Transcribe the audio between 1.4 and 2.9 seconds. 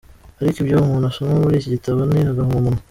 muri iki gitabo ni agahomamunwa.